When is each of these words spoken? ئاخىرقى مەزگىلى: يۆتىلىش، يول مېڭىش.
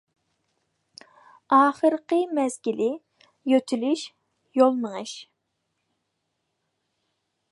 ئاخىرقى 1.57 2.17
مەزگىلى: 2.39 2.87
يۆتىلىش، 3.53 4.07
يول 4.61 4.75
مېڭىش. 4.85 5.15